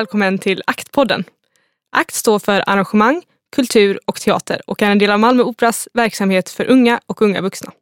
[0.00, 1.24] välkommen till Aktpodden.
[1.92, 3.22] AKT står för arrangemang,
[3.56, 7.40] kultur och teater och är en del av Malmö Operas verksamhet för unga och unga
[7.40, 7.72] vuxna.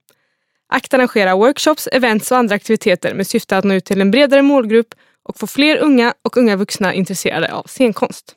[0.69, 4.43] AKT arrangerar workshops, events och andra aktiviteter med syfte att nå ut till en bredare
[4.43, 8.35] målgrupp och få fler unga och unga vuxna intresserade av scenkonst.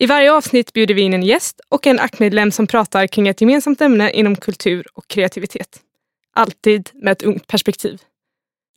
[0.00, 3.40] I varje avsnitt bjuder vi in en gäst och en aktmedlem som pratar kring ett
[3.40, 5.80] gemensamt ämne inom kultur och kreativitet.
[6.32, 8.02] Alltid med ett ungt perspektiv.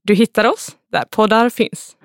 [0.03, 1.95] Du hittar oss där poddar finns.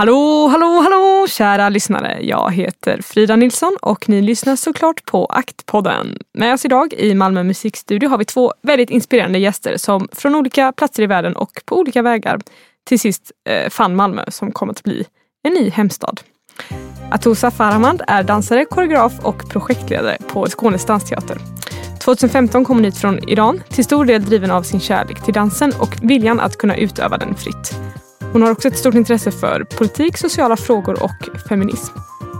[0.00, 2.18] Hallå, hallå, hallå kära lyssnare.
[2.22, 6.18] Jag heter Frida Nilsson och ni lyssnar såklart på Aktpodden.
[6.34, 10.72] Med oss idag i Malmö musikstudio har vi två väldigt inspirerande gäster som från olika
[10.72, 12.40] platser i världen och på olika vägar
[12.88, 15.04] till sist eh, fann Malmö som kommer att bli
[15.42, 16.20] en ny hemstad.
[17.10, 21.38] Atosa Farahmand är dansare, koreograf och projektledare på Skånes dansteater.
[21.98, 25.72] 2015 kom hon hit från Iran, till stor del driven av sin kärlek till dansen
[25.78, 27.74] och viljan att kunna utöva den fritt.
[28.32, 31.98] Hon har också ett stort intresse för politik, sociala frågor och feminism.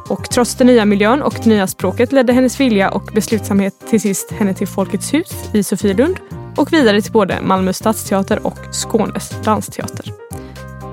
[0.09, 4.01] Och trots den nya miljön och det nya språket ledde hennes vilja och beslutsamhet till
[4.01, 6.17] sist henne till Folkets hus i Sofielund
[6.57, 10.13] och vidare till både Malmö stadsteater och Skånes dansteater.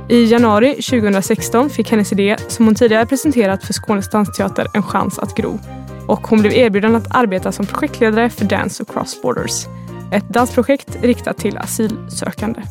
[0.09, 5.19] I januari 2016 fick hennes idé, som hon tidigare presenterat för Skånes dansteater, en chans
[5.19, 5.59] att gro.
[6.07, 9.65] Och hon blev erbjuden att arbeta som projektledare för Dance Across Borders.
[10.11, 12.61] Ett dansprojekt riktat till asylsökande.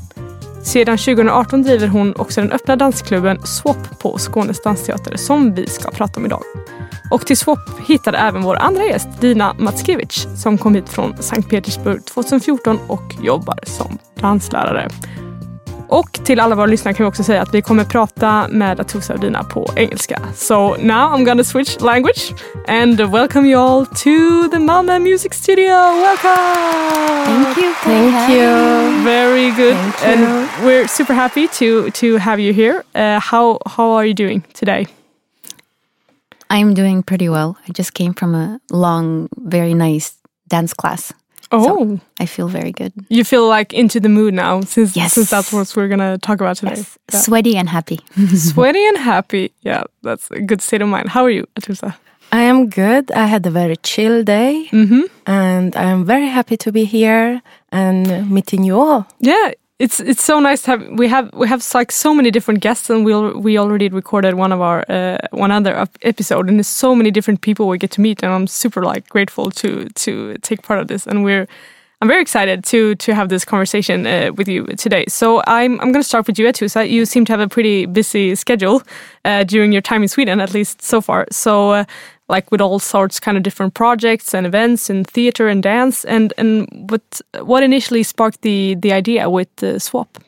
[0.67, 5.91] Sedan 2018 driver hon också den öppna dansklubben Swap på Skånes dansteater som vi ska
[5.91, 6.42] prata om idag.
[7.11, 11.50] Och till Swap hittade även vår andra gäst Dina Matskevich som kom hit från Sankt
[11.50, 14.88] Petersburg 2014 och jobbar som danslärare.
[15.88, 19.14] Och till alla våra lyssnare kan vi också säga att vi kommer prata med Atusa
[19.14, 20.20] och Dina på engelska.
[20.34, 22.34] So now I'm gonna switch language
[22.69, 25.74] and welcome you all to the Malmö Music Studio.
[25.74, 27.06] Welcome!
[27.26, 27.72] Thank you.
[27.74, 29.04] Thank you.
[29.04, 29.76] Very good.
[29.76, 30.26] Thank you.
[30.26, 32.84] And we're super happy to to have you here.
[32.94, 34.86] Uh, how how are you doing today?
[36.50, 37.56] I'm doing pretty well.
[37.68, 40.12] I just came from a long, very nice
[40.48, 41.12] dance class.
[41.53, 42.93] Oh, I feel very good.
[43.09, 45.12] you feel like into the mood now since Yes.
[45.15, 46.75] since that's what we're gonna talk about today.
[46.77, 46.99] Yes.
[47.12, 47.21] Yeah.
[47.21, 47.99] Sweaty and happy.
[48.34, 49.53] Sweaty and happy.
[49.62, 51.09] Yeah, that's a good state of mind.
[51.09, 51.95] How are you, Atusa?
[52.33, 53.12] I am good.
[53.12, 55.03] I had a very chill day Mm-hmm.
[55.27, 57.41] and I am very happy to be here
[57.71, 59.07] and meeting you all.
[59.21, 62.60] Yeah, it's it's so nice to have we have we have like so many different
[62.60, 66.59] guests and we al- we already recorded one of our uh, one other episode and
[66.59, 69.88] there's so many different people we get to meet and I'm super like grateful to
[69.88, 71.47] to take part of this and we're
[72.03, 75.05] I'm very excited to to have this conversation uh, with you today.
[75.09, 76.89] So I'm I'm going to start with you, Atusa.
[76.89, 78.83] You seem to have a pretty busy schedule
[79.25, 81.27] uh, during your time in Sweden, at least so far.
[81.31, 81.71] So.
[81.71, 81.84] Uh,
[82.29, 86.33] like with all sorts kind of different projects and events in theater and dance and
[86.37, 90.19] and what what initially sparked the the idea with the swap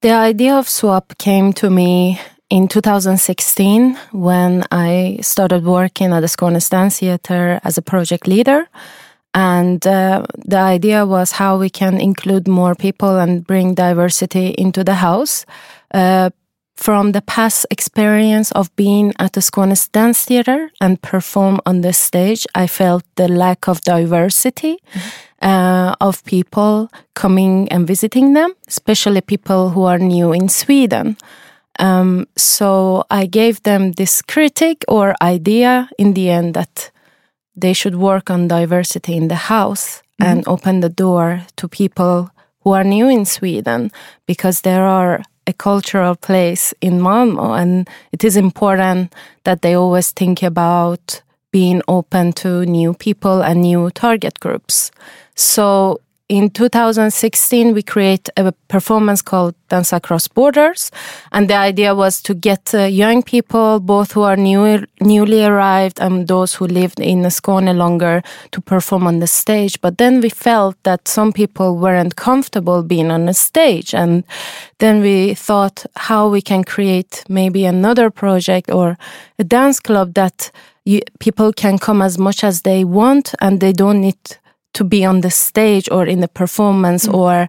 [0.00, 2.18] The idea of swap came to me
[2.50, 8.66] in 2016 when I started working at the Skånes Dance Theatre as a project leader.
[9.34, 14.84] And uh, the idea was how we can include more people and bring diversity into
[14.84, 15.46] the house.
[15.94, 16.30] Uh,
[16.76, 21.92] from the past experience of being at the Skånes Dance Theatre and perform on the
[21.92, 24.78] stage, I felt the lack of diversity
[25.40, 31.16] uh, of people coming and visiting them, especially people who are new in Sweden.
[31.78, 36.90] Um, so I gave them this critic or idea in the end that
[37.56, 40.24] they should work on diversity in the house mm-hmm.
[40.30, 42.30] and open the door to people
[42.60, 43.90] who are new in Sweden
[44.26, 49.12] because there are a cultural place in Malmo and it is important
[49.44, 54.90] that they always think about being open to new people and new target groups.
[55.34, 56.00] So
[56.32, 60.90] in 2016, we create a performance called Dance Across Borders.
[61.30, 66.00] And the idea was to get uh, young people, both who are new, newly arrived
[66.00, 69.78] and those who lived in Skåne longer, to perform on the stage.
[69.82, 73.94] But then we felt that some people weren't comfortable being on the stage.
[73.94, 74.24] And
[74.78, 78.96] then we thought how we can create maybe another project or
[79.38, 80.50] a dance club that
[80.86, 84.38] you, people can come as much as they want and they don't need
[84.74, 87.48] to be on the stage or in the performance or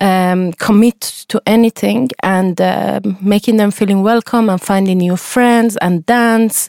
[0.00, 6.06] um, commit to anything and uh, making them feeling welcome and finding new friends and
[6.06, 6.68] dance.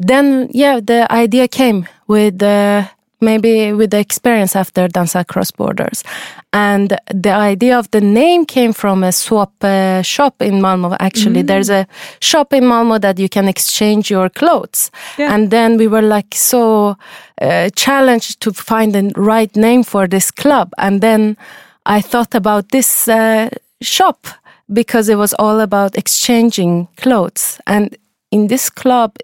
[0.00, 2.86] Then, yeah, the idea came with uh,
[3.20, 6.04] maybe with the experience after Dance Across Borders.
[6.52, 10.96] And the idea of the name came from a swap uh, shop in Malmo.
[10.98, 11.86] Actually, there's a
[12.20, 14.90] shop in Malmo that you can exchange your clothes.
[15.18, 15.34] Yeah.
[15.34, 16.96] And then we were like so
[17.40, 20.72] uh, challenged to find the right name for this club.
[20.78, 21.36] And then
[21.84, 23.50] I thought about this uh,
[23.82, 24.26] shop
[24.72, 27.60] because it was all about exchanging clothes.
[27.66, 27.96] And
[28.30, 29.16] in this club,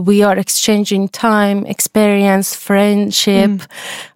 [0.00, 3.66] we are exchanging time, experience, friendship, mm.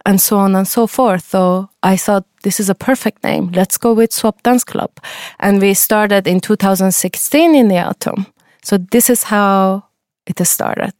[0.07, 1.25] and so on and so forth.
[1.29, 3.51] So I thought this is a perfect name.
[3.53, 4.91] Let's go with Swap Dance Club.
[5.41, 8.27] And we started in 2016 in the autumn.
[8.63, 9.85] So this is how
[10.27, 10.95] it started.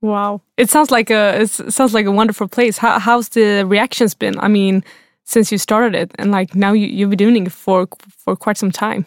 [0.00, 2.78] Wow, it sounds like a it sounds like a wonderful place.
[2.78, 4.38] How, how's the reactions been?
[4.38, 4.84] I mean,
[5.24, 8.56] since you started it, and like now you you've been doing it for for quite
[8.56, 9.06] some time.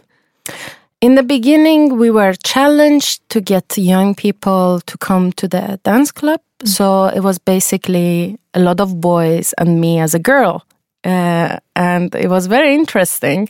[1.02, 6.12] In the beginning, we were challenged to get young people to come to the dance
[6.12, 6.42] club.
[6.64, 10.64] So it was basically a lot of boys and me as a girl.
[11.04, 13.50] Uh, and it was very interesting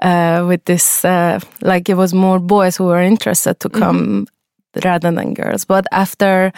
[0.00, 4.28] uh, with this, uh, like, it was more boys who were interested to come
[4.84, 5.64] rather than girls.
[5.64, 6.52] But after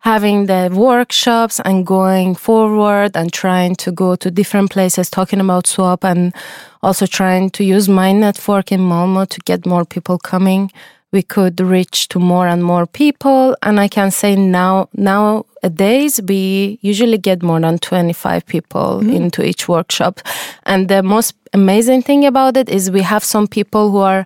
[0.00, 5.66] having the workshops and going forward and trying to go to different places talking about
[5.66, 6.34] swap and
[6.82, 10.70] also trying to use my network in Malmo to get more people coming,
[11.12, 13.56] we could reach to more and more people.
[13.62, 19.10] And I can say now, nowadays, we usually get more than 25 people mm-hmm.
[19.10, 20.20] into each workshop.
[20.64, 24.24] And the most amazing thing about it is we have some people who are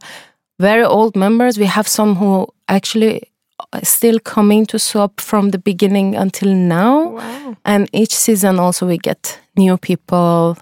[0.60, 1.58] very old members.
[1.58, 3.22] We have some who actually
[3.82, 7.08] still coming to swap from the beginning until now.
[7.08, 7.56] Wow.
[7.64, 10.56] And each season also we get new people.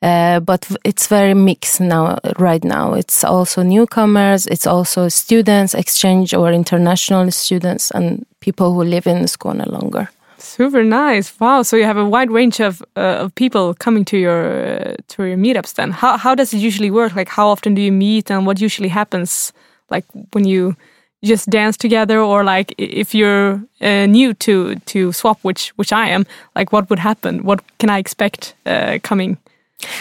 [0.00, 2.94] Uh, but it's very mixed now, right now.
[2.94, 9.26] It's also newcomers, it's also students, exchange or international students, and people who live in
[9.26, 10.08] Skåne longer.
[10.38, 11.32] Super nice.
[11.40, 11.62] Wow.
[11.62, 15.24] So you have a wide range of uh, of people coming to your uh, to
[15.24, 15.74] your meetups.
[15.74, 17.16] Then how how does it usually work?
[17.16, 19.52] Like how often do you meet, and what usually happens?
[19.90, 20.76] Like when you
[21.24, 26.08] just dance together, or like if you're uh, new to to swap, which which I
[26.08, 26.24] am,
[26.56, 27.44] like what would happen?
[27.44, 29.36] What can I expect uh, coming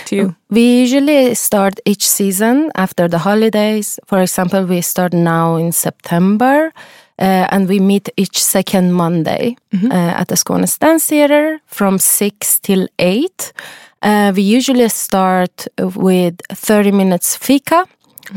[0.05, 0.35] to you?
[0.49, 3.99] We usually start each season after the holidays.
[4.05, 6.71] For example, we start now in September.
[7.19, 12.59] Uh, and we meet each second Monday uh, at the Skåne Dance Theatre from 6
[12.59, 13.53] till 8.
[14.03, 17.87] Uh, we usually start with 30 minutes fika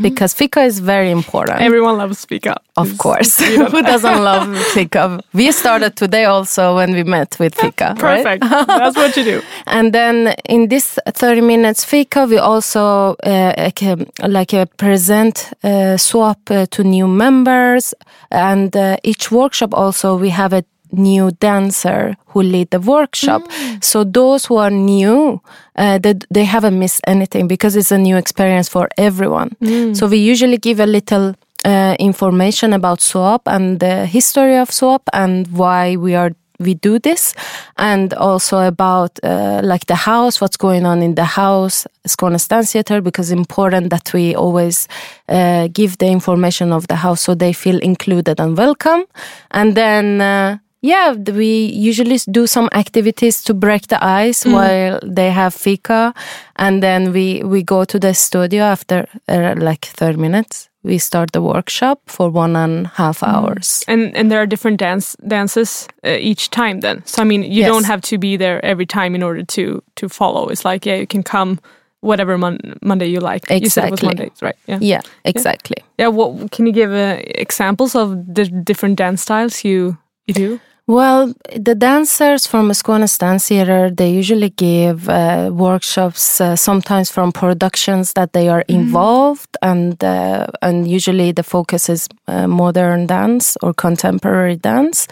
[0.00, 1.60] because fika is very important.
[1.60, 2.56] Everyone loves fika.
[2.76, 3.38] Of course.
[3.72, 5.20] Who doesn't love fika?
[5.32, 7.94] We started today also when we met with fika.
[8.00, 8.24] right?
[8.24, 8.44] Perfect.
[8.66, 9.42] That's what you do.
[9.66, 15.52] And then in this 30 minutes fika, we also uh, like, um, like uh, present
[15.62, 17.94] uh, swap uh, to new members.
[18.30, 23.42] And uh, each workshop also we have a new dancer who lead the workshop.
[23.80, 25.40] So those who are new,
[25.76, 29.56] uh, they, they haven't missed anything because it's a new experience for everyone.
[29.94, 31.34] So we usually give a little
[31.64, 36.98] uh, information about swap and the history of swap and why we are we do
[36.98, 37.34] this
[37.78, 42.72] and also about uh, like the house what's going on in the house Skåne Dance
[42.72, 44.86] Theater because it's important that we always
[45.28, 49.04] uh, give the information of the house so they feel included and welcome
[49.52, 55.30] and then uh, yeah we usually do some activities to break the ice while they
[55.30, 56.14] have fika
[56.56, 61.32] and then we we go to the studio after uh, like 30 minutes we start
[61.32, 65.86] the workshop for one and a half hours And and there are different dance dances
[66.06, 66.80] uh, each time.
[66.80, 67.68] Then, so I mean, you Yes.
[67.68, 70.48] don't have to be there every time in order to to follow.
[70.50, 71.58] It's like yeah, you can come
[72.00, 73.44] whatever mon- Monday you like.
[73.50, 74.06] You said it was Exactly.
[74.06, 74.56] Mondays, right?
[74.66, 74.78] Yeah.
[74.80, 76.08] yeah exactly Yeah.
[76.16, 79.96] What can you give uh, examples of the different dance styles you
[80.26, 80.60] you do?
[80.90, 87.30] Well, the dancers from Skåne Dance Theater, they usually give uh, workshops, uh, sometimes from
[87.30, 93.56] productions that they are involved, and uh, and usually the focus is uh, modern dance
[93.62, 95.06] or contemporary dance.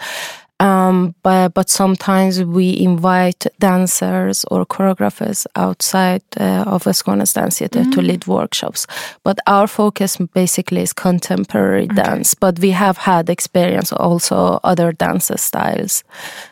[0.59, 7.59] Um, but but sometimes we invite dancers or choreographers outside uh, of a Skåne Dance
[7.59, 8.85] Theater to lead workshops.
[9.23, 12.33] But our focus basically is contemporary dance.
[12.33, 16.03] But we have had experience also other dance styles.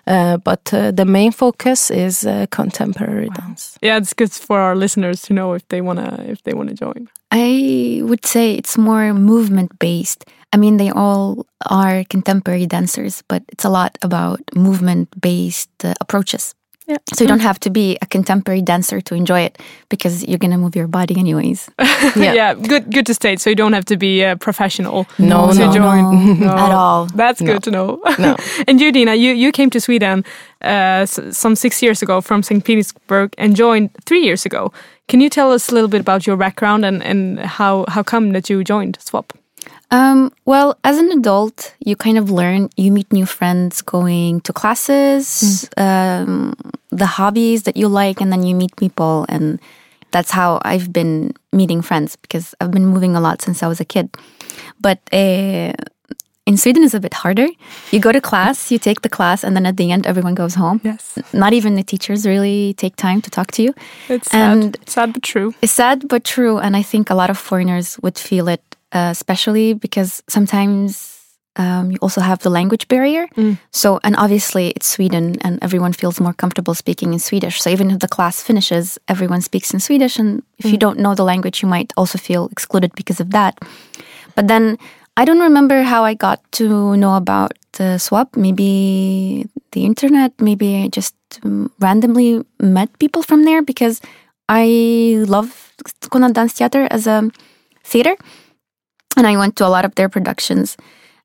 [0.05, 3.77] Uh, but uh, the main focus is uh, contemporary dance.
[3.81, 7.09] Yeah, it's good for our listeners to know if they wanna if they wanna join.
[7.31, 10.25] I would say it's more movement based.
[10.53, 15.93] I mean, they all are contemporary dancers, but it's a lot about movement based uh,
[15.99, 16.53] approaches.
[16.87, 16.97] Yeah.
[17.13, 20.51] So you don't have to be a contemporary dancer to enjoy it because you're going
[20.51, 21.69] to move your body anyways.
[22.15, 22.33] Yeah.
[22.33, 23.41] yeah good good to state.
[23.41, 27.07] So you don't have to be a professional No, to no, join no, at all.
[27.07, 27.51] That's No.
[27.53, 27.99] good to know.
[28.17, 28.37] No.
[28.67, 30.23] and you, Dina, you, you came to Sweden
[30.61, 32.63] uh, some six years ago from St.
[32.63, 34.71] Petersburg and joined three years ago.
[35.09, 38.31] Can you tell us a little bit about your background and, and how, how come
[38.31, 39.33] that you joined Swap?
[39.89, 44.51] Um, well, as an adult, you kind of learn, you meet new friends going to
[44.53, 46.53] classes, um,
[46.89, 49.59] the hobbies that you like, and then you meet people and
[50.11, 53.79] that's how I've been meeting friends because I've been moving a lot since I was
[53.81, 54.09] a kid.
[54.79, 55.73] But uh,
[56.45, 57.47] in Sweden, it's a bit harder.
[57.91, 60.55] You go to class, you take the class, and then at the end, everyone goes
[60.55, 60.79] home.
[60.83, 61.17] Yes.
[61.33, 63.73] Not even the teachers really take time to talk to you.
[64.07, 65.53] It's sad, And- sad but true.
[65.61, 69.09] It's sad but true, and I think a lot of foreigners would feel it, uh,
[69.11, 71.13] especially because sometimes
[71.57, 73.27] um, you also have the language barrier.
[73.71, 77.61] So, and obviously it's Sweden, and everyone feels more comfortable speaking in Swedish.
[77.61, 81.15] So even if the class finishes, everyone speaks in Swedish, and if you don't know
[81.15, 83.57] the language, you might also feel excluded because of that.
[84.35, 84.77] But then
[85.17, 88.35] I don't remember how I got to know about the swap.
[88.35, 90.31] Maybe the internet.
[90.39, 93.99] Maybe I just um, randomly met people from there because
[94.47, 97.29] I love Skåne Dance Theater as a
[97.83, 98.15] theater,
[99.17, 100.77] and I went to a lot of their productions.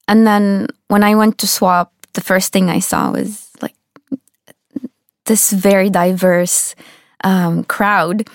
[0.09, 3.77] And then when I went to swap, the first thing I saw was like
[5.27, 6.75] this very diverse
[7.25, 8.27] um, crowd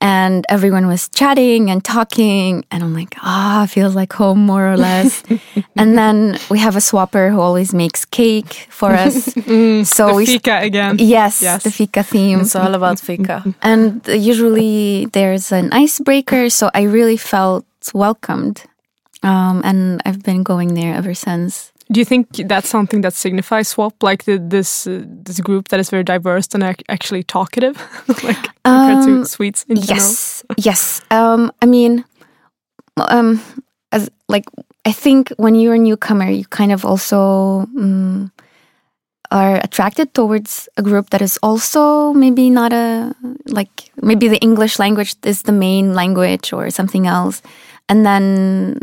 [0.00, 4.76] and everyone was chatting and talking and i'm like ah feels like home more or
[4.76, 5.22] less
[5.76, 9.14] and then we have a swapper who always makes cake for us
[9.88, 10.96] so the we fika again.
[10.98, 11.62] yes, Yes.
[11.62, 13.44] the fika theme It's all about fika.
[13.62, 17.64] and usually there's an icebreaker so i really felt
[17.94, 18.64] welcomed
[19.22, 23.68] um, and i've been going there ever since Do you think that's something that signifies
[23.68, 27.76] swap, like the, this uh, this group that is very diverse and ac- actually talkative,
[28.24, 29.98] like compared Um, to Swedes in general?
[29.98, 31.00] Yes, yes.
[31.10, 32.04] Um, I mean,
[32.96, 33.40] um,
[33.90, 34.44] as like
[34.88, 37.18] I think when you're a newcomer, you kind of also
[37.76, 38.30] um,
[39.30, 43.12] are attracted towards a group that is also maybe not a
[43.52, 47.42] like maybe the English language is the main language or something else,
[47.88, 48.78] and then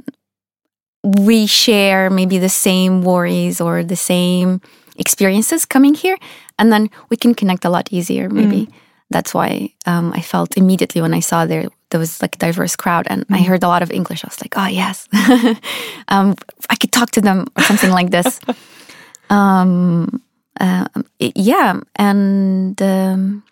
[1.03, 4.61] we share maybe the same worries or the same
[4.97, 6.17] experiences coming here,
[6.57, 8.67] and then we can connect a lot easier maybe
[9.11, 12.75] that's why um, I felt immediately when I saw there there was like a diverse
[12.75, 14.23] crowd and I heard a lot of English.
[14.23, 15.07] I was like, oh yes,
[16.09, 16.35] um,
[16.69, 18.39] I could talk to them or something like this.
[19.31, 20.21] um,
[20.59, 20.85] uh,
[21.17, 23.43] it- yeah, and um,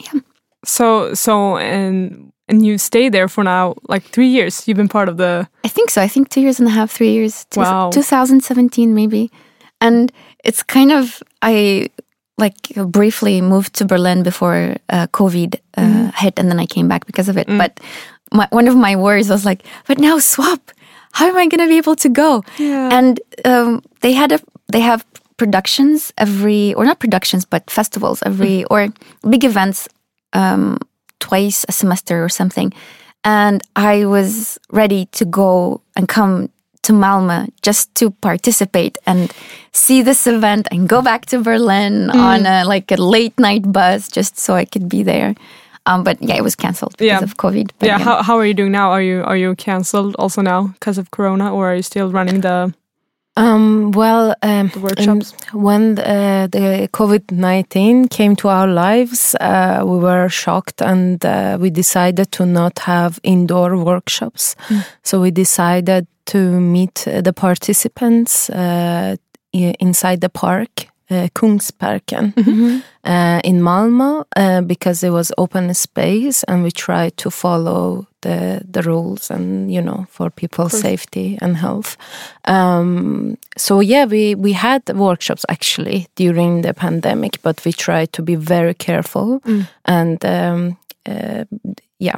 [0.00, 0.20] yeah.
[0.64, 4.66] So so and and you stay there for now like three years.
[4.68, 6.02] You've been part of the I think so.
[6.02, 7.44] I think two years and a half, three years.
[7.50, 7.90] Two- Wow.
[7.90, 9.30] 2017 maybe,
[9.80, 10.12] and
[10.44, 11.88] it's kind of I
[12.38, 12.56] like
[12.90, 16.08] briefly moved to Berlin before uh, COVID uh, Mm-hmm.
[16.16, 17.40] hit, and then I came back because of Mm.
[17.42, 17.58] it.
[17.58, 17.80] But
[18.32, 20.70] my, one of my worries was like, but now swap.
[21.12, 22.42] How am I going to be able to go?
[22.58, 22.88] Yeah.
[22.92, 24.40] And um, they had a
[24.72, 25.04] they have
[25.36, 28.88] productions every or not productions but festivals every or
[29.28, 29.88] big events
[30.32, 30.78] um,
[31.28, 32.72] twice a semester or something.
[33.24, 33.62] And
[33.92, 36.48] I was ready to go and come
[36.82, 39.32] to Malmö just to participate and
[39.72, 44.08] see this event and go back to Berlin on a like a late night bus
[44.16, 45.34] just so I could be there.
[45.86, 47.24] Um, but yeah, it was cancelled because Yeah.
[47.24, 47.70] of COVID.
[47.78, 47.98] But yeah.
[48.04, 48.90] How how are you doing now?
[48.90, 52.40] Are you are you cancelled also now because of Corona, or are you still running
[52.42, 52.72] the
[53.36, 55.34] Um, well, um, The workshops.
[55.52, 61.58] when uh, the COVID 19 came to our lives, uh, we were shocked and uh,
[61.60, 64.54] we decided to not have indoor workshops.
[65.02, 69.16] So we decided to meet the participants uh,
[69.52, 72.32] inside the park, uh, Kungsparken.
[73.04, 78.62] Uh, in Malmö uh, because it was open space and we tried to follow the
[78.72, 81.96] the rules and you know for people's safety and health.
[82.48, 88.22] Um, so yeah, we we had workshops actually during the pandemic, but we tried to
[88.22, 89.42] be very careful
[89.84, 91.44] and um, uh,
[91.98, 92.16] yeah.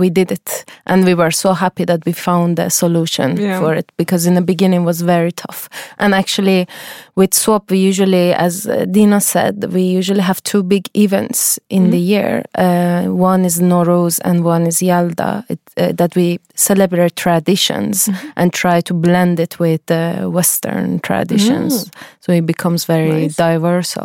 [0.00, 3.60] We did it, and we were so happy that we found a solution Yeah.
[3.60, 5.68] for it because in the beginning it was very tough.
[5.98, 6.66] And actually,
[7.16, 11.90] with swap we usually as uh, dina said we usually have two big events in
[11.90, 12.42] the year.
[12.58, 15.44] Uh, one is Nowruz and one is yalda.
[15.48, 21.90] It, uh, that we celebrate traditions and try to blend it with uh, western traditions.
[22.20, 23.36] So it becomes very Nice.
[23.36, 23.96] diverse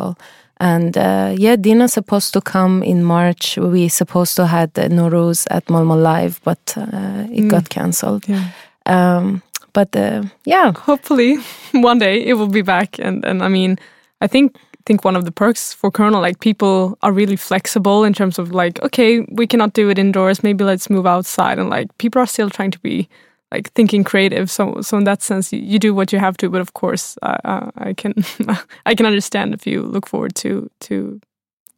[0.60, 3.56] and uh, yeah dina's supposed to come in march.
[3.56, 8.28] We supposed to had the Nowruz at Malmo live but uh, it got cancelled.
[8.28, 8.44] Yeah.
[8.86, 10.72] um, but uh, yeah.
[10.72, 11.38] Hopefully
[11.72, 12.98] one day it will be back.
[12.98, 13.78] And and i mean
[14.20, 18.12] i think think one of the perks for Corona, like people are really flexible in
[18.12, 20.42] terms of like okay we cannot do it indoors.
[20.42, 21.58] Maybe let's move outside.
[21.58, 23.08] And like people are still trying to be
[23.52, 24.50] like thinking creative.
[24.50, 27.18] So so in that sense you, you do what you have to but of course
[27.22, 28.14] uh, i can
[28.86, 31.20] i can understand if you look forward to to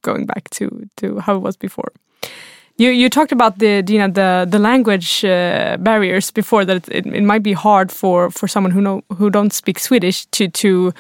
[0.03, 1.93] going back to to how it was before.
[2.79, 7.07] You you talked about the Dina the the language uh, barriers before that it, it,
[7.07, 10.93] it might be hard for for someone who know who don't speak Swedish to to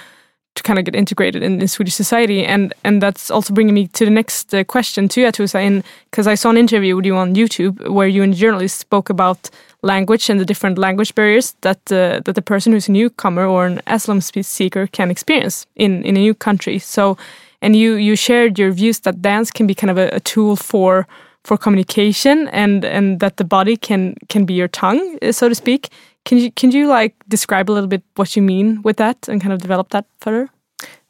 [0.54, 2.44] to kind of get integrated in, in Swedish society.
[2.44, 6.37] And and that's also bringing me to the next uh, question to Atusa, because I
[6.37, 9.50] saw an interview with you on YouTube where you and a journalist spoke about
[9.82, 13.66] language and the different language barriers that uh, that the person who's a newcomer or
[13.66, 16.78] an asylum seeker can experience in in a new country.
[16.78, 17.16] So,
[17.61, 20.56] and you you shared your views that dance can be kind of a, a tool
[20.56, 21.06] for
[21.44, 25.54] for communication and and that the body can can be your tongue, uh, so to
[25.54, 25.88] speak.
[26.25, 29.41] Can you can you like describe a little bit what you mean with that and
[29.41, 30.49] kind of develop that further?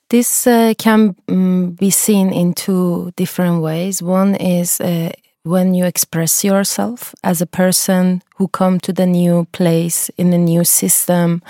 [0.08, 4.02] This uh, can um, be seen in two different ways.
[4.02, 9.46] One is uh, when you express yourself as a person who come to the new
[9.52, 11.42] place in a new system.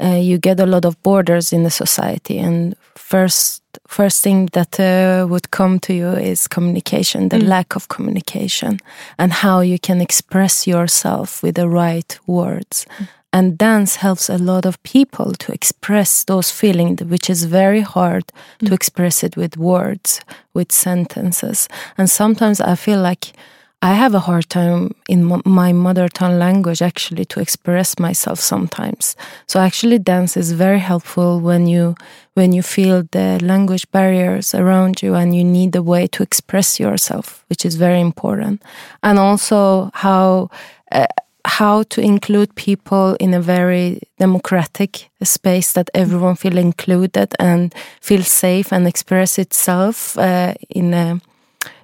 [0.00, 4.78] Uh, you get a lot of borders in the society, and first first thing that
[4.80, 7.48] uh, would come to you is communication, the mm.
[7.48, 8.78] lack of communication,
[9.18, 12.86] and how you can express yourself with the right words.
[12.98, 13.08] Mm.
[13.32, 18.24] And dance helps a lot of people to express those feelings, which is very hard
[18.58, 18.68] mm.
[18.68, 20.20] to express it with words,
[20.54, 21.68] with sentences.
[21.96, 23.32] And sometimes I feel like
[23.82, 29.16] I have a hard time in my mother tongue language actually to express myself sometimes.
[29.46, 31.94] So actually dance is very helpful when you
[32.34, 36.78] when you feel the language barriers around you and you need a way to express
[36.78, 38.62] yourself, which is very important.
[39.02, 40.50] And also how
[40.92, 41.06] uh,
[41.46, 48.22] how to include people in a very democratic space that everyone feel included and feel
[48.24, 51.20] safe and express itself uh, in a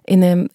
[0.06, 0.46] in a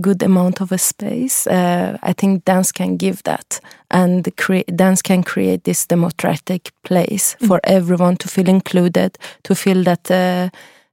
[0.00, 1.46] good amount of a space.
[1.46, 4.28] Uh, I think dance can give that, and
[4.74, 7.48] dance can create this democratic place mm.
[7.48, 10.50] for everyone to feel included, to feel that uh,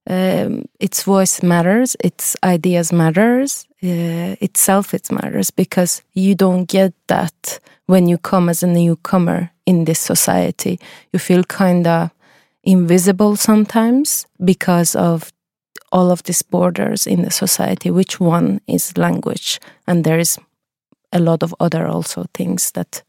[0.10, 6.94] um, its voice matters, its ideas matters, uh, itself it matters because you don't get
[7.08, 10.80] that when you come as a newcomer in this society.
[11.12, 12.12] You feel kind of
[12.64, 15.32] invisible sometimes because of
[15.92, 19.60] all of these borders in the society which one is language?
[19.88, 20.38] And there is
[21.12, 23.04] a lot of other also things that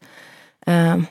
[0.67, 1.07] um,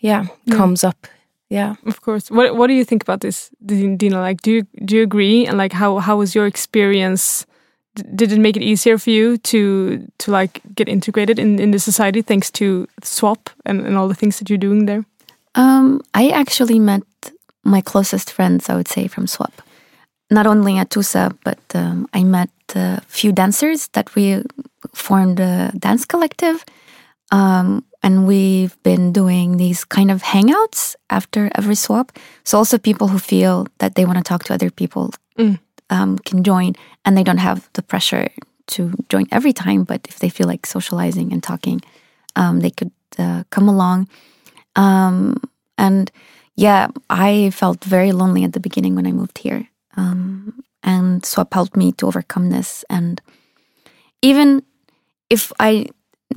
[0.00, 0.56] yeah, yeah.
[0.56, 1.06] comes up.
[1.48, 1.74] Yeah.
[1.86, 2.30] Of course.
[2.30, 4.20] What what do you think about this dina?
[4.20, 5.46] Like do you do you agree?
[5.46, 7.46] And like how how was your experience?
[8.14, 11.78] Did it make it easier for you to to like get integrated in in the
[11.78, 15.04] society thanks to swap and, and all the things that you're doing there?
[15.54, 17.02] Um, i actually met
[17.64, 19.62] my closest friends i would say from swap
[20.30, 24.42] not only Atusa, but um, I met a few dancers that we
[24.94, 26.64] formed a dance collective.
[27.32, 32.12] Um, and we've been doing these kind of hangouts after every swap.
[32.44, 35.58] So, also people who feel that they want to talk to other people mm.
[35.90, 38.28] um, can join, and they don't have the pressure
[38.68, 39.84] to join every time.
[39.84, 41.82] But if they feel like socializing and talking,
[42.36, 44.08] um, they could uh, come along.
[44.76, 45.42] Um,
[45.76, 46.10] and
[46.56, 49.69] yeah, I felt very lonely at the beginning when I moved here.
[49.96, 52.84] Um, and Swap helped me to overcome this.
[52.88, 53.20] And
[54.22, 54.62] even
[55.28, 55.86] if I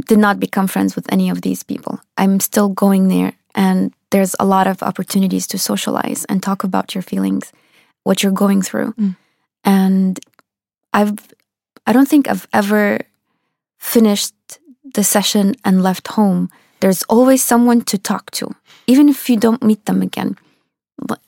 [0.08, 3.34] did not become friends with any of these people, I'm still going there.
[3.56, 7.52] And there's a lot of opportunities to socialize and talk about your feelings,
[8.04, 8.94] what you're going through.
[8.94, 9.16] Mm.
[9.64, 10.20] And
[10.94, 11.34] I've,
[11.88, 13.00] I don't think I've ever
[13.80, 14.34] finished
[14.94, 16.50] the session and left home.
[16.80, 18.54] There's always someone to talk to,
[18.88, 20.38] even if you don't meet them again.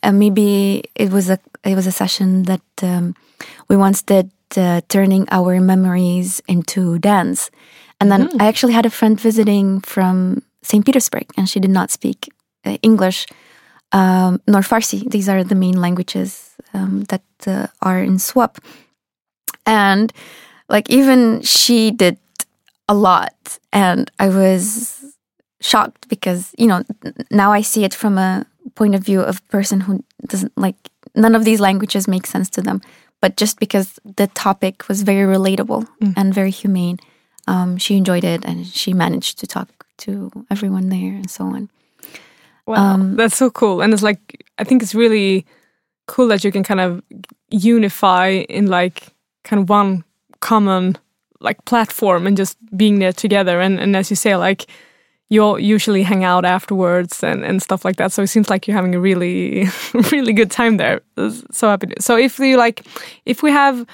[0.03, 3.15] Uh, maybe it was a it was a session that um,
[3.67, 7.51] we once did uh, turning our memories into dance.
[7.99, 8.41] And then mm.
[8.41, 12.29] i actually had a friend visiting from st petersburg and she did not speak
[12.65, 13.25] uh, english
[13.91, 15.09] um, nor farsi.
[15.09, 18.59] These are the main languages um, that uh, are in swap.
[19.65, 20.11] And
[20.67, 22.17] like even she did
[22.89, 23.59] a lot.
[23.71, 25.15] And i was
[25.61, 26.83] shocked because you know
[27.31, 30.75] now i see it from a point of view of a person who doesn't like
[31.15, 32.81] none of these languages make sense to them.
[33.21, 36.13] But just because the topic was very relatable mm.
[36.17, 36.99] and very humane,
[37.47, 41.69] um, she enjoyed it and she managed to talk to everyone there and so on.
[42.65, 43.81] Wow, um, that's so cool.
[43.81, 45.45] And it's like, I think it's really
[46.07, 47.01] cool that you can kind of
[47.49, 49.07] unify in like
[49.43, 50.03] kind of one
[50.39, 50.97] common
[51.39, 53.61] like platform and just being there together.
[53.61, 54.65] And, and as you say, like,
[55.29, 58.11] you all usually hang out afterwards and, and stuff like that.
[58.11, 59.67] So it seems like you're having a really,
[60.11, 61.01] really good time there.
[61.51, 61.93] So happy.
[61.99, 62.85] So if you like,
[63.25, 63.85] if we have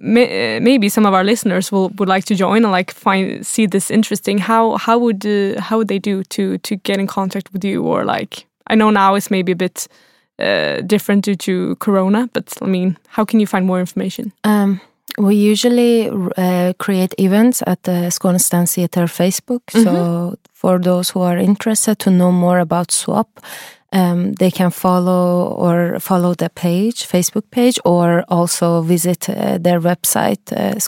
[0.00, 3.66] may, maybe some of our listeners will would like to join and like find see
[3.66, 7.52] this interesting, how how would uh, how would they do to to get in contact
[7.52, 9.88] with you or like I know now it's maybe a bit
[10.38, 14.32] uh, different due to Corona, but I mean, how can you find more information?
[14.44, 14.80] Um,
[15.16, 19.62] we usually uh, create events at the Skånes Dance Theatre Facebook.
[19.72, 19.84] Mm -hmm.
[19.84, 23.28] So for those who are interested to know more about SWAP,
[23.92, 29.80] um, they can follow or follow the page, Facebook page, or also visit uh, their
[29.80, 30.78] website, uh.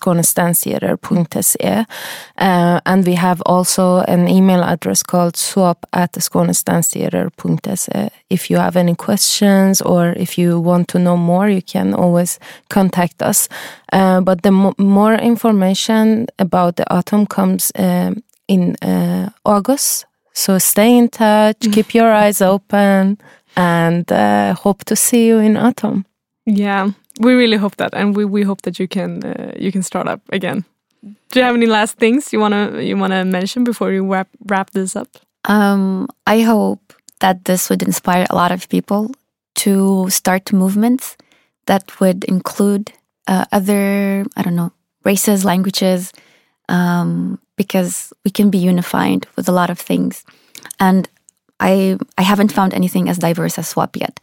[2.36, 8.10] Uh, and we have also an email address called swap at skånestanstheater.se.
[8.28, 12.38] If you have any questions or if you want to know more, you can always
[12.68, 13.48] contact us.
[13.92, 20.58] Uh, but the mo more information about the autumn comes um, in uh, August so
[20.58, 23.18] stay in touch, keep your eyes open,
[23.56, 26.04] and uh, hope to see you in autumn.
[26.46, 26.90] Yeah,
[27.20, 30.08] we really hope that, and we, we hope that you can uh, you can start
[30.08, 30.64] up again.
[31.02, 34.70] Do you have any last things you wanna you wanna mention before you wrap wrap
[34.70, 35.08] this up?
[35.44, 39.10] Um, I hope that this would inspire a lot of people
[39.54, 41.16] to start movements
[41.66, 42.92] that would include
[43.26, 44.72] uh, other I don't know
[45.04, 46.12] races, languages,
[46.68, 50.24] um, because we can be unified with a lot of things.
[50.78, 51.06] And
[51.60, 54.20] I I haven't found anything as diverse as SWAP yet,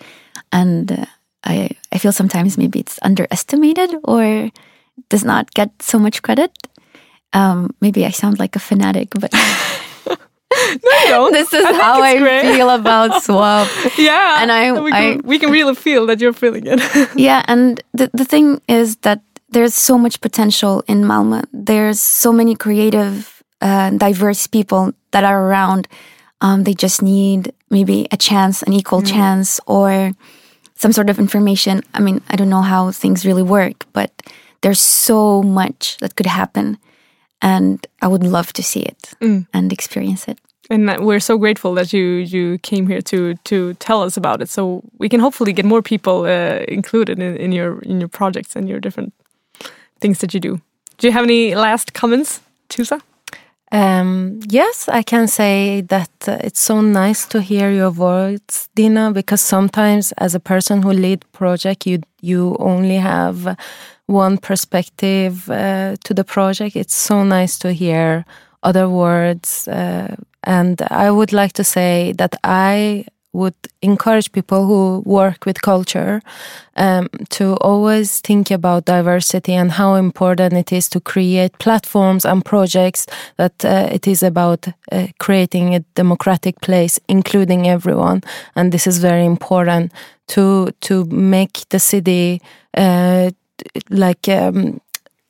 [0.52, 1.06] and uh,
[1.43, 4.50] I I feel sometimes maybe it's underestimated or
[5.10, 6.52] does not get so much credit.
[7.34, 9.32] Um, maybe I sound like a fanatic, but.
[11.10, 12.41] no, this is I how I great.
[12.56, 13.67] feel about swap.
[13.97, 16.82] yeah, and I we can, I we can really feel that you're feeling it.
[17.15, 21.43] yeah, and the the thing is that there's so much potential in Malmö.
[21.53, 25.88] There's so many creative, uh, diverse people that are around.
[26.41, 29.07] Um, they just need maybe a chance, an equal mm.
[29.07, 30.12] chance, or
[30.75, 31.81] some sort of information.
[31.93, 34.12] I mean, I don't know how things really work, but
[34.62, 36.77] there's so much that could happen.
[37.41, 39.47] And I would love to see it mm.
[39.53, 40.39] and experience it.
[40.69, 44.49] And we're so grateful that you you came here to to tell us about it,
[44.49, 48.55] so we can hopefully get more people uh, included in, in your in your projects
[48.55, 49.13] and your different
[49.99, 50.62] things that you do.
[50.97, 53.01] Do you have any last comments, Tusa?
[53.71, 59.12] Um, yes, I can say that uh, it's so nice to hear your words, Dina,
[59.12, 63.57] because sometimes as a person who lead project, you you only have
[64.05, 66.75] one perspective uh, to the project.
[66.75, 68.23] It's so nice to hear
[68.63, 73.05] other words, uh, and I would like to say that I
[73.38, 76.21] would encourage people who work with culture
[76.76, 82.43] um, to always think about diversity and how important it is to create platforms and
[82.43, 83.06] projects
[83.38, 88.21] that uh, it is about uh, creating a democratic place, including everyone.
[88.56, 89.91] And this is very important
[90.28, 92.41] to to make the city
[92.78, 93.30] uh,
[93.89, 94.28] like.
[94.28, 94.80] Um,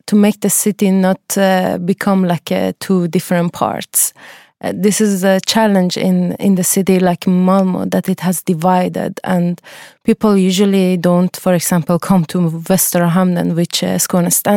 [0.07, 4.13] to make the city not uh, become like uh, two different parts.
[4.59, 9.19] Uh, this is a challenge in in the city like Malmo that it has divided
[9.23, 9.61] and
[10.03, 13.99] people usually don't for example come to Västra Hamnen which uh,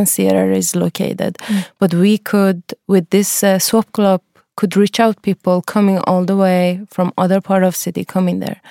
[0.07, 1.67] Theater is located mm.
[1.79, 4.23] but we could with this uh, swap club
[4.57, 8.63] could reach out people coming all the way from other part of city coming there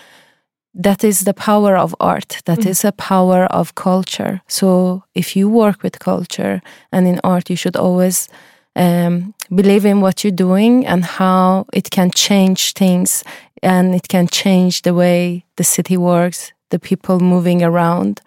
[0.73, 2.69] that is the power of art That mm.
[2.69, 6.59] is a power of culture so if you work with culture
[6.91, 8.27] and in art you should always
[8.75, 13.23] um, believe in what you're doing and how it can change things
[13.61, 18.21] and it can change the way the city works, the people moving around.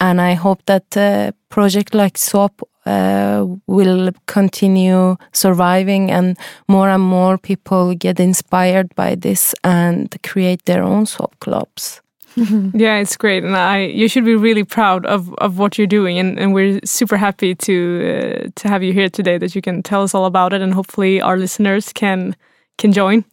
[0.00, 7.02] And I hope that a project like Swap uh, will continue surviving and more and
[7.02, 12.00] more people get inspired by this and create their own swap clubs.
[12.74, 16.18] yeah, it's great, and I you should be really proud of, of what you're doing,
[16.18, 19.38] and, and we're super happy to uh, to have you here today.
[19.38, 22.36] That you can tell us all about it, and hopefully our listeners can
[22.76, 23.24] can join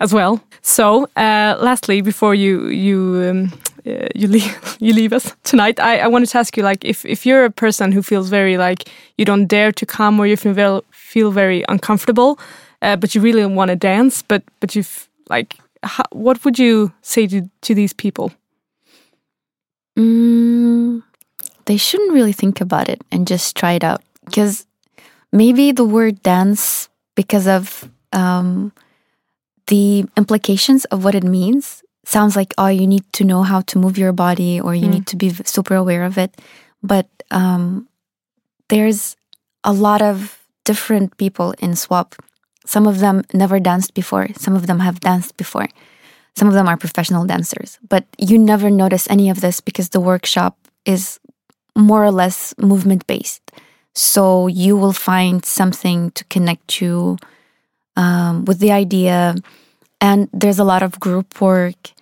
[0.00, 0.40] as well.
[0.62, 2.98] So, uh, lastly, before you you
[3.30, 3.52] um,
[3.86, 7.04] uh, you leave you leave us tonight, I, I wanted to ask you like if
[7.04, 8.88] if you're a person who feels very like
[9.18, 12.38] you don't dare to come or you feel very, feel very uncomfortable,
[12.82, 14.84] uh, but you really want to dance, but but you
[15.28, 18.30] like how, what would you say to to these people?
[19.98, 21.02] Mm,
[21.66, 24.02] they shouldn't really think about it and just try it out.
[24.24, 24.66] Because
[25.32, 28.72] maybe the word dance, because of um,
[29.66, 33.78] the implications of what it means, sounds like, oh, you need to know how to
[33.78, 34.94] move your body or you mm.
[34.94, 36.40] need to be super aware of it.
[36.82, 37.88] But um,
[38.68, 39.16] there's
[39.62, 42.14] a lot of different people in SWAP.
[42.66, 45.68] Some of them never danced before, some of them have danced before.
[46.36, 50.00] Some of them are professional dancers, but you never notice any of this because the
[50.00, 51.20] workshop is
[51.76, 53.42] more or less movement based.
[53.94, 57.16] So you will find something to connect you
[57.96, 59.36] um, with the idea.
[60.00, 61.92] And there's a lot of group work.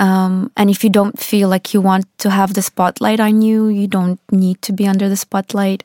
[0.00, 3.68] Um, and if you don't feel like you want to have the spotlight on you,
[3.68, 5.84] you don't need to be under the spotlight.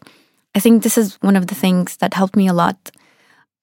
[0.56, 2.92] I think this is one of the things that helped me a lot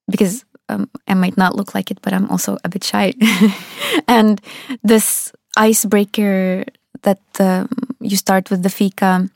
[0.09, 3.15] because um, I might not look like it, but I'm also a bit shy.
[4.09, 4.41] and
[4.83, 6.65] this icebreaker
[7.03, 7.69] that um,
[8.01, 9.29] you start with the fika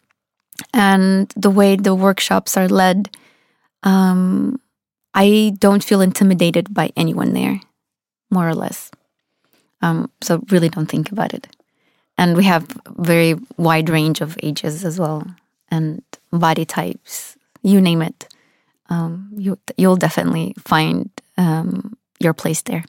[0.73, 3.11] and the way the workshops are led.
[3.83, 4.61] Um,
[5.15, 7.61] I don't feel intimidated by anyone there,
[8.31, 8.91] more or less.
[9.83, 11.47] Um, so really don't think about it.
[12.17, 12.67] And we have
[12.97, 15.27] very wide range of ages as well,
[15.69, 18.29] and body types, you name it.
[18.89, 22.85] Um, you you'll definitely find um, your place there.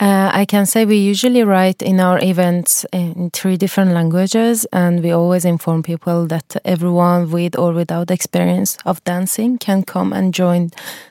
[0.00, 5.02] Uh, I can say we usually write in our events in three different languages, and
[5.02, 10.32] we always inform people that everyone with or without experience of dancing can come and
[10.32, 10.70] join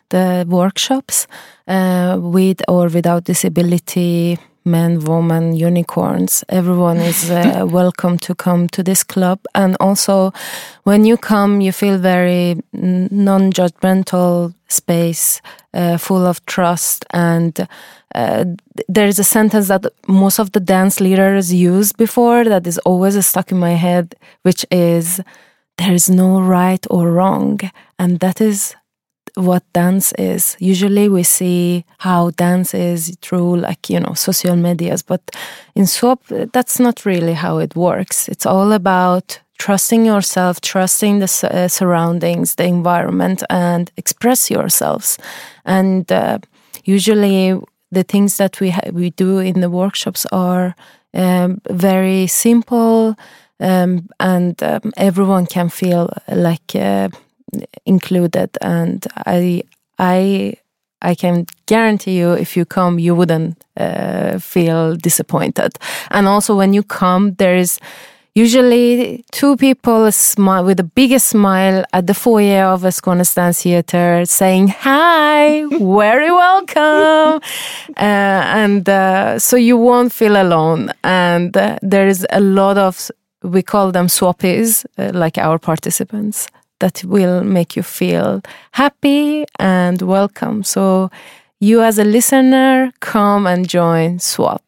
[0.09, 1.27] the workshops
[1.67, 6.43] uh, with or without disability, men, women, unicorns.
[6.49, 9.39] Everyone is uh, welcome to come to this club.
[9.55, 10.31] And also,
[10.83, 15.41] when you come, you feel very non judgmental space,
[15.73, 17.05] uh, full of trust.
[17.11, 17.67] And
[18.15, 18.45] uh,
[18.87, 23.25] there is a sentence that most of the dance leaders used before that is always
[23.25, 25.21] stuck in my head, which is,
[25.77, 27.59] there is no right or wrong.
[27.97, 28.75] And that is
[29.35, 30.55] what dance is.
[30.59, 35.21] Usually we see how dance is through like, you know, social medias, but
[35.75, 36.21] in SWAP,
[36.53, 38.27] that's not really how it works.
[38.27, 45.17] It's all about trusting yourself, trusting the uh, surroundings, the environment, and express yourselves.
[45.65, 46.39] And uh,
[46.85, 47.59] usually
[47.91, 50.75] the things that we we do in the workshops are
[51.13, 53.15] um, very simple,
[53.59, 57.09] um, and um, everyone can feel like uh,
[57.85, 59.63] included and i
[59.97, 60.53] i
[61.01, 65.71] i can guarantee you if you come you wouldn't uh, feel disappointed.
[66.11, 67.79] And also when you come there is
[68.35, 73.63] usually two people smile with the biggest smile at the foyer of a Skånes Dance
[73.63, 77.41] Theater saying hi very welcome.
[77.97, 80.91] Uh, and uh, so you won't feel alone.
[81.03, 83.11] And uh, there is a lot of
[83.43, 86.47] we call them swappies uh, like our participants
[86.79, 90.63] that will make you feel happy and welcome.
[90.63, 91.09] So,
[91.59, 94.63] you as a listener, come and join Swap.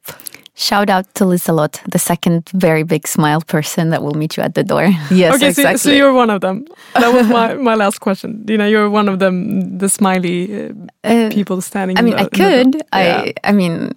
[0.54, 4.54] Shout out to Liselot, the second very big smile person that will meet you at
[4.54, 4.90] the door.
[5.10, 5.78] Yes, okay, exactly.
[5.78, 6.66] So, so you're one of them.
[6.94, 8.46] That was my, my last question.
[8.48, 11.98] You know, you're one of them, the smiley uh, uh, people standing.
[11.98, 12.74] I mean, the, I could.
[12.74, 13.32] The, yeah.
[13.44, 13.96] I I mean,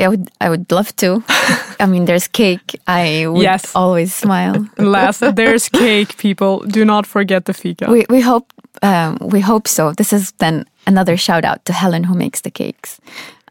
[0.00, 1.22] I would I would love to.
[1.80, 2.76] I mean, there's cake.
[2.86, 3.72] I would yes.
[3.74, 4.66] always smile.
[4.78, 6.16] Last, there's cake.
[6.16, 7.90] People, do not forget the fika.
[7.90, 9.92] We we hope um, we hope so.
[9.92, 13.00] This is then another shout out to Helen who makes the cakes.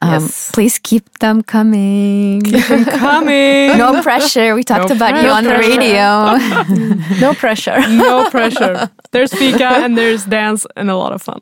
[0.01, 0.51] Um, yes.
[0.53, 2.41] Please keep them coming.
[2.41, 3.77] Keep them coming.
[3.77, 4.55] no pressure.
[4.55, 5.27] We talked No about pressure.
[5.27, 7.19] you on the radio.
[7.19, 7.79] no pressure.
[7.89, 8.89] no pressure.
[9.11, 11.41] There's fika and there's dance and a lot of fun.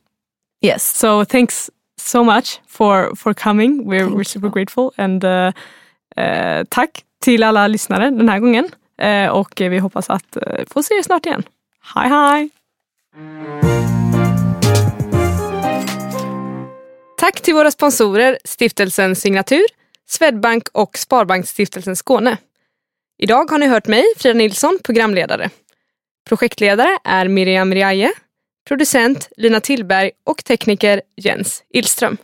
[0.62, 0.82] Yes.
[0.82, 1.70] So thanks
[2.08, 3.86] so much for, for coming.
[3.86, 4.54] We're, Thank we're super you.
[4.54, 4.92] grateful.
[4.98, 5.52] And uh,
[6.18, 8.70] uh, tack till alla lyssnare den här gången.
[9.02, 11.44] Uh, och vi hoppas att uh, få se er snart igen.
[11.96, 12.50] Hej hej!
[17.18, 19.66] Tack till våra sponsorer Stiftelsen Signatur,
[20.10, 22.38] Swedbank och Sparbanksstiftelsen Skåne.
[23.18, 25.50] Idag har ni hört mig, Frida Nilsson, programledare.
[26.30, 28.12] Projektledare är Miriam Riaje,
[28.68, 32.18] producent Lina Tillberg och tekniker Jens Ilström.